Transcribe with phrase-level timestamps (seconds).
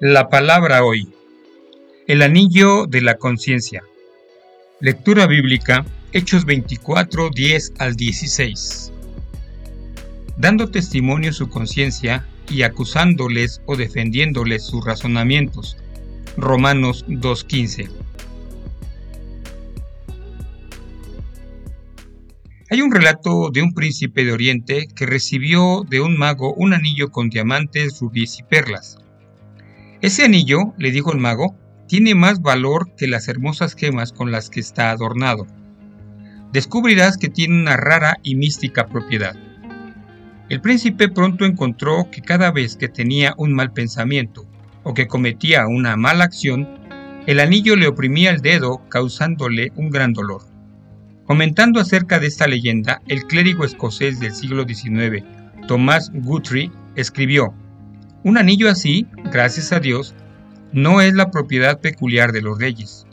[0.00, 1.08] La palabra hoy.
[2.08, 3.84] El anillo de la conciencia.
[4.80, 8.92] Lectura bíblica, Hechos 24, 10 al 16.
[10.36, 15.76] Dando testimonio su conciencia y acusándoles o defendiéndoles sus razonamientos.
[16.36, 17.88] Romanos 2.15.
[22.68, 27.12] Hay un relato de un príncipe de Oriente que recibió de un mago un anillo
[27.12, 28.98] con diamantes, rubíes y perlas.
[30.04, 31.56] Ese anillo, le dijo el mago,
[31.88, 35.46] tiene más valor que las hermosas gemas con las que está adornado.
[36.52, 39.34] Descubrirás que tiene una rara y mística propiedad.
[40.50, 44.44] El príncipe pronto encontró que cada vez que tenía un mal pensamiento
[44.82, 46.68] o que cometía una mala acción,
[47.26, 50.42] el anillo le oprimía el dedo causándole un gran dolor.
[51.24, 55.24] Comentando acerca de esta leyenda, el clérigo escocés del siglo XIX,
[55.66, 57.54] Thomas Guthrie, escribió,
[58.24, 60.14] Un anillo así, gracias a Dios,
[60.72, 63.06] no es la propiedad peculiar de los reyes.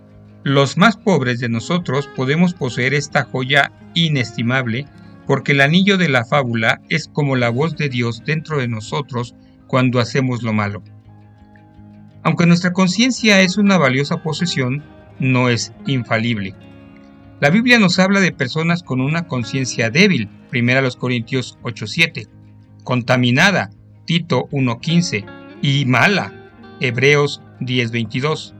[0.45, 4.85] Los más pobres de nosotros podemos poseer esta joya inestimable
[5.27, 9.35] porque el anillo de la fábula es como la voz de Dios dentro de nosotros
[9.67, 10.81] cuando hacemos lo malo.
[12.23, 14.81] Aunque nuestra conciencia es una valiosa posesión,
[15.19, 16.55] no es infalible.
[17.41, 22.29] La Biblia nos habla de personas con una conciencia débil, 1 Corintios 8:7,
[22.85, 23.71] contaminada,
[24.05, 25.25] Tito 1:15,
[25.61, 26.33] y mala,
[26.79, 28.53] Hebreos 10:22.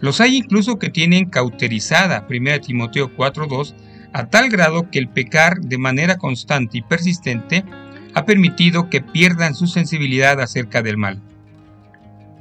[0.00, 3.74] Los hay incluso que tienen cauterizada, 1 Timoteo 4:2,
[4.12, 7.64] a tal grado que el pecar de manera constante y persistente
[8.14, 11.22] ha permitido que pierdan su sensibilidad acerca del mal.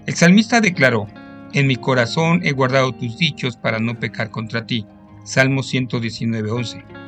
[0.06, 1.08] El salmista declaró,
[1.54, 4.86] En mi corazón he guardado tus dichos para no pecar contra ti.
[5.24, 7.01] Salmo 119.11.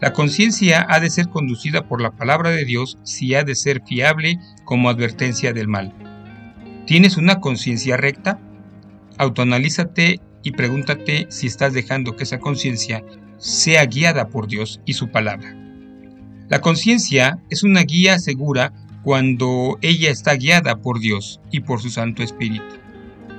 [0.00, 3.82] La conciencia ha de ser conducida por la palabra de Dios si ha de ser
[3.86, 5.92] fiable como advertencia del mal.
[6.86, 8.40] ¿Tienes una conciencia recta?
[9.18, 13.04] Autoanalízate y pregúntate si estás dejando que esa conciencia
[13.36, 15.54] sea guiada por Dios y su palabra.
[16.48, 18.72] La conciencia es una guía segura
[19.04, 22.74] cuando ella está guiada por Dios y por su Santo Espíritu.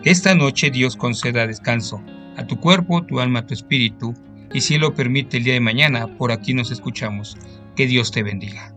[0.03, 2.03] esta noche Dios conceda descanso
[2.37, 4.13] a tu cuerpo, tu alma, tu espíritu,
[4.53, 7.37] y si lo permite el día de mañana, por aquí nos escuchamos.
[7.75, 8.75] Que Dios te bendiga.